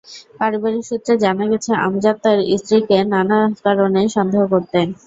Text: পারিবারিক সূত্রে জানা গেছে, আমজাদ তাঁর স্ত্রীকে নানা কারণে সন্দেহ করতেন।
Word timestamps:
পারিবারিক 0.39 0.83
সূত্রে 0.89 1.13
জানা 1.23 1.45
গেছে, 1.51 1.71
আমজাদ 1.85 2.15
তাঁর 2.23 2.37
স্ত্রীকে 2.55 2.97
নানা 3.13 3.37
কারণে 3.65 4.01
সন্দেহ 4.15 4.41
করতেন। 4.53 4.87